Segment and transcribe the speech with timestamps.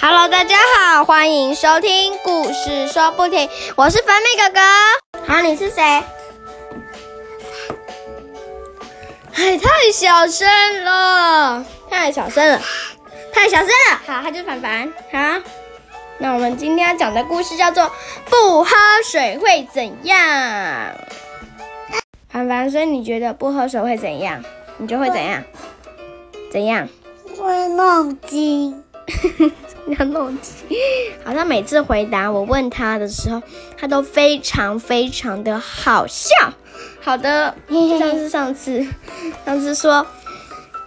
[0.00, 4.60] Hello，大家好，欢迎收听故事说不停，我是粉米哥哥。
[5.32, 5.82] 好，你是谁？
[9.34, 12.60] 哎，太小声了，太小声了，
[13.32, 14.00] 太小声了。
[14.04, 14.92] 好，他就是凡凡。
[15.12, 15.40] 好，
[16.18, 17.84] 那我们今天要讲的故事叫做
[18.28, 18.74] 《不喝
[19.04, 20.18] 水会怎样》。
[22.36, 24.42] 凡凡，所以你觉得不喝水会怎样？
[24.76, 25.42] 你就会怎样？
[26.52, 26.86] 怎样？
[27.38, 28.82] 会弄筋。
[29.98, 30.52] 要弄急，
[31.24, 33.40] 好像每次回答我问他的时候，
[33.78, 36.34] 他都非常非常的好笑。
[37.00, 37.54] 好的，
[37.98, 38.86] 上次 上次，
[39.46, 40.04] 上次说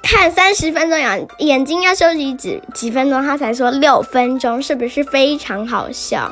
[0.04, 6.32] 看三十分钟眼眼睛要休息几几分钟，他才说六分钟，是不是非常好笑？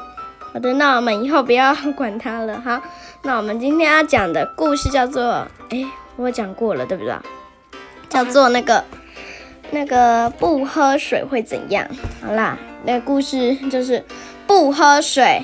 [0.53, 2.81] 好的，那我们以后不要管他了哈。
[3.21, 5.85] 那我们今天要讲的故事叫做，哎，
[6.16, 7.16] 我讲过了对不对？
[8.09, 8.83] 叫做那个。
[9.69, 11.86] 那个不喝水会怎样？
[12.25, 14.02] 好啦，那个故事就是
[14.47, 15.44] 不喝水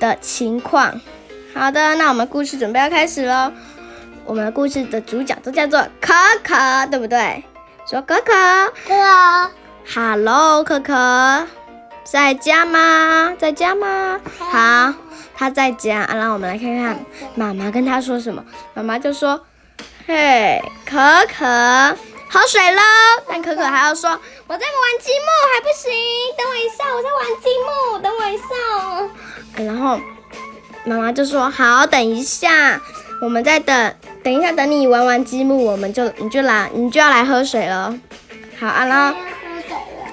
[0.00, 1.00] 的情况。
[1.54, 3.52] 好的，那我们故事准备要开始喽。
[4.24, 6.12] 我们故事的主角都叫做可
[6.42, 7.44] 可，对不对？
[7.88, 8.32] 说可可，
[8.88, 9.50] 哥
[9.94, 11.46] ，Hello，可可，
[12.02, 13.36] 在家吗？
[13.38, 14.20] 在家吗？
[14.36, 14.92] 好，
[15.36, 16.08] 他在家。
[16.12, 17.04] 然后我们来看看
[17.34, 18.44] 妈妈跟他说什么。
[18.74, 19.40] 妈妈就说
[20.06, 20.96] ：“嘿，可
[21.26, 21.96] 可。”
[22.34, 22.82] 喝水喽！
[23.28, 25.92] 但可可还要说我在玩积木还不行，
[26.36, 28.44] 等我一下，我在玩积木，等我一下。
[28.80, 29.10] 哦
[29.64, 30.00] 然后
[30.84, 32.80] 妈妈就说好，等一下，
[33.22, 37.96] 我们再等，等一下等你玩完积木，我们就你就来，你就要来喝水了。
[38.58, 39.16] 好啊，然后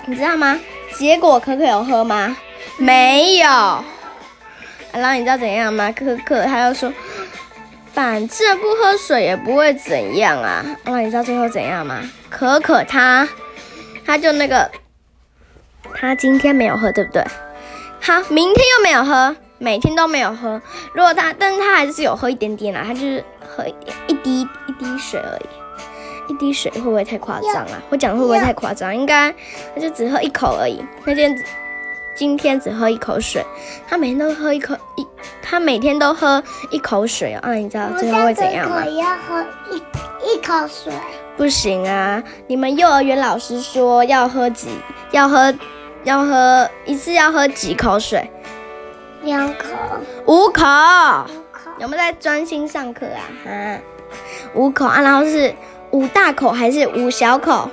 [0.05, 0.59] 你知道吗？
[0.99, 2.37] 结果可可有喝吗？
[2.77, 3.83] 没有。
[4.93, 5.91] 然后你知道怎样吗？
[5.91, 6.91] 可可他又说。
[7.93, 10.63] 反正不喝水也不会怎样啊！
[10.85, 11.99] 哇，你知道最后怎样吗？
[12.29, 13.27] 可可他，
[14.05, 14.71] 他就那个，
[15.93, 17.21] 他今天没有喝，对不对？
[17.99, 20.61] 好，明天又没有喝，每天都没有喝。
[20.93, 23.65] 如果他，但是他还是有喝一点点啦，他就是喝
[24.07, 26.31] 一滴一滴水而已。
[26.31, 27.83] 一滴水会不会太夸张啊？
[27.89, 28.95] 我讲会不会太夸张？
[28.95, 29.29] 应该
[29.75, 30.81] 他就只喝一口而已。
[31.03, 31.35] 那天
[32.21, 33.43] 今天只喝一口水，
[33.87, 35.07] 他每天都喝一口一。
[35.41, 38.83] 他每天都喝一口水啊，你知道最后会怎样吗？
[38.85, 39.77] 我要喝一
[40.31, 40.93] 一口水。
[41.35, 42.21] 不行啊！
[42.45, 44.69] 你们幼儿园老师说要喝几，
[45.09, 45.51] 要喝，
[46.03, 48.29] 要喝一次要喝几口水？
[49.23, 49.69] 两口。
[50.27, 50.63] 五口。
[51.79, 53.25] 有没有在专心上课啊？
[53.43, 53.79] 哈，
[54.53, 55.51] 五口啊，然后是
[55.89, 57.67] 五大口还是五小口？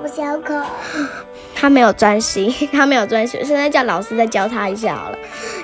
[0.00, 0.54] 五小口。
[1.60, 3.44] 他没有专心，他没有专心。
[3.44, 5.18] 现在叫老师再教他一下好了。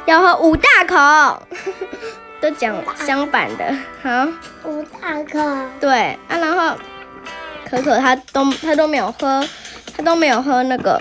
[0.07, 1.43] 要喝五大口，
[2.43, 2.75] 都讲
[3.07, 3.65] 相反的。
[4.03, 4.27] 好，
[4.65, 5.69] 五大口。
[5.81, 6.77] 对啊，然后
[7.71, 9.47] 可可他都他都没有喝，
[9.97, 11.01] 他都没有喝那个，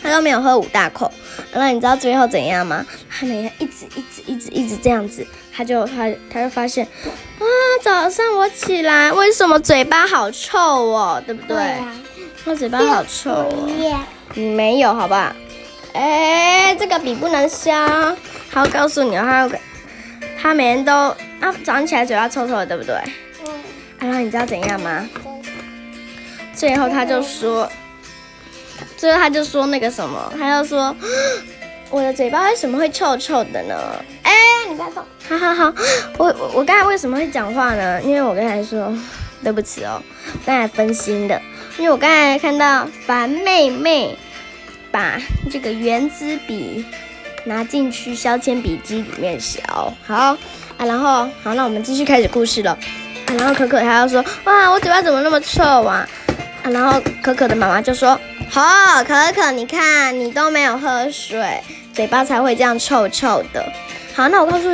[0.00, 1.10] 他都没有喝五大口。
[1.52, 2.86] 那你知道最后怎样吗？
[3.10, 7.44] 他每天一直一直一直一直这样子，他就他他就发现啊，
[7.82, 11.56] 早上我起来为什么嘴巴好臭哦，对不对？
[12.44, 14.04] 我嘴巴好臭哦，
[14.34, 15.34] 你没有好吧？
[15.92, 17.72] 哎，这个笔不能削。
[18.50, 19.48] 好，告诉你，他
[20.40, 22.94] 他每天都啊早上起来嘴巴臭臭的，对不对？
[23.46, 23.54] 嗯。
[23.98, 25.08] 然后你知道怎样吗？
[26.54, 27.70] 最后他就说，
[28.96, 30.94] 最后他就说那个什么，他就说
[31.90, 33.74] 我的嘴巴为什么会臭臭的呢？
[34.22, 34.32] 哎，
[34.68, 35.04] 你不要动。
[35.28, 35.74] 好好好，
[36.16, 38.00] 我我刚才为什么会讲话呢？
[38.02, 38.92] 因为我刚才说
[39.42, 40.02] 对不起哦，
[40.46, 41.40] 刚才分心的。
[41.78, 44.16] 因为我刚才看到樊妹妹
[44.90, 45.16] 把
[45.48, 46.84] 这个圆珠笔
[47.44, 49.62] 拿进去削铅笔机里面削，
[50.04, 50.36] 好
[50.76, 52.76] 啊，然后好，那我们继续开始故事了。
[53.28, 56.08] 然后可可还要说，哇，我嘴巴怎么那么臭啊？
[56.64, 58.18] 啊，然后可可的妈妈就说，
[58.50, 58.62] 好，
[59.04, 61.62] 可可，你看你都没有喝水，
[61.94, 63.64] 嘴巴才会这样臭臭的。
[64.14, 64.68] 好，那我告诉，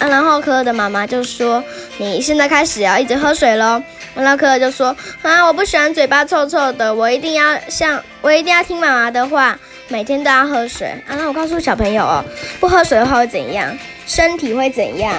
[0.00, 1.62] 啊，然后可可的妈妈就说，
[1.98, 3.80] 你现在开始要一直喝水喽。
[4.14, 12.24] 然后可可就说：“啊，我不喜欢嘴巴臭臭的，我一定要像我一定要听妈妈的话，每天都要喝水。”啊，那我告诉小朋友哦，
[12.60, 13.76] 不喝水的话会怎样？
[14.06, 15.14] 身体会怎样？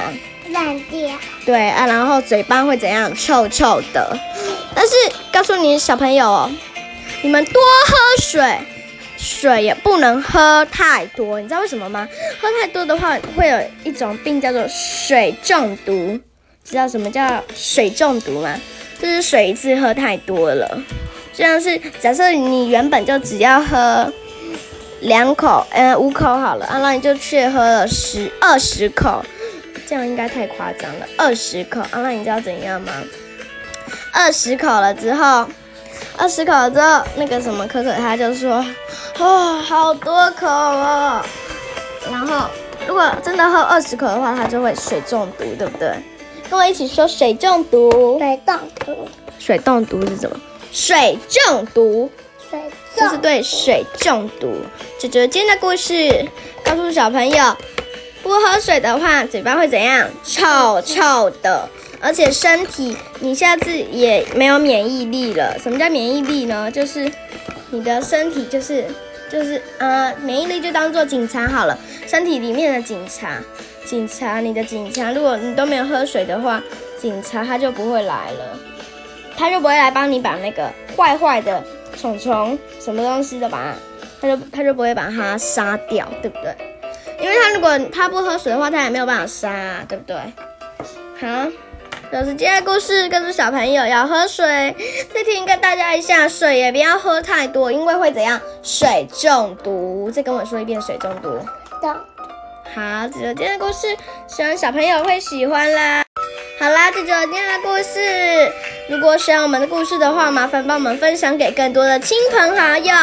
[0.49, 1.17] 烂掉。
[1.45, 3.13] 对啊，然后嘴巴会怎样？
[3.15, 4.17] 臭臭的。
[4.75, 4.93] 但是
[5.31, 6.51] 告诉你小朋友哦，
[7.21, 8.59] 你们多喝水，
[9.17, 12.07] 水也不能喝太多，你知道为什么吗？
[12.39, 16.19] 喝太多的话会有一种病叫做水中毒。
[16.63, 18.57] 知道什么叫水中毒吗？
[19.03, 20.81] 就是水一次喝太多了，
[21.33, 24.09] 就像是假设你原本就只要喝
[25.01, 29.21] 两口，呃五口好了，然后你就去喝了十二十口，
[29.85, 31.05] 这样应该太夸张了。
[31.17, 32.93] 二十口，阿，那你知道怎样吗？
[34.13, 35.45] 二十口了之后，
[36.17, 38.65] 二十口了之后，那个什么可可他就说，
[39.19, 41.21] 哦，好多口哦。
[42.09, 42.47] 然后
[42.87, 45.91] 如果真的喝二十口的话，他就会水中毒，对不对？
[46.53, 48.19] 跟我一起说水中毒。
[48.19, 49.07] 水中毒，
[49.39, 50.39] 水中毒是什么？
[50.71, 52.07] 水中毒
[52.47, 54.53] 水中就是对水中毒。
[54.99, 56.23] 这就是今天的故事，
[56.63, 57.57] 告诉小朋友，
[58.21, 60.07] 不喝水的话，嘴巴会怎样？
[60.23, 61.67] 臭臭的，
[61.99, 65.57] 而且身体你下次也没有免疫力了。
[65.57, 66.69] 什么叫免疫力呢？
[66.69, 67.11] 就是
[67.71, 68.85] 你的身体就是
[69.27, 73.41] 就是呃，免疫力就当做警察好了，身体里面的警察，
[73.85, 76.61] 警察你的警察，如果你都没有喝水的话，
[76.99, 78.57] 警察他就不会来了。
[79.35, 81.63] 他就不会来帮你把那个坏坏的
[81.99, 83.73] 虫虫什么东西的把，
[84.21, 86.55] 他就他就不会把它杀掉，对不对？
[87.19, 90.15] 因为他如果他不喝水的话，他也没有办法杀、啊，对不对？
[91.19, 91.49] 好，
[92.11, 94.45] 老师今天的故事，告诉小朋友要喝水。
[95.13, 98.39] 再提醒跟大家一下，水也不要喝太多，因为会怎样？
[98.61, 100.11] 水中毒。
[100.11, 101.11] 再跟我说一遍，水中。
[101.21, 101.39] 毒，
[102.75, 103.95] 好，这就是今天的故事，
[104.27, 106.03] 希望小朋友会喜欢啦。
[106.59, 108.51] 好啦，这就是今天的故事。
[108.89, 112.93] 如果喜欢我们的故事的话，麻烦帮我们分享给更多的亲朋好友。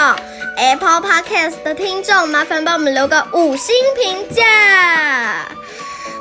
[0.56, 4.44] Apple Podcast 的听众，麻烦帮我们留个五星评价。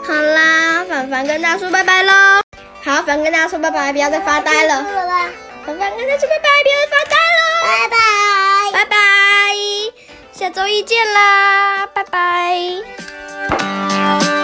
[0.06, 2.14] 好啦，凡凡跟大家说拜拜喽。
[2.84, 4.86] 好，凡凡跟大家说拜拜，不要再发呆了。
[5.66, 7.42] 凡凡跟大家说拜拜，不要再发呆了。
[7.64, 7.98] 拜拜。
[8.72, 8.96] 拜拜，
[10.32, 13.09] 下周一见啦，拜拜。
[13.50, 14.39] Bye.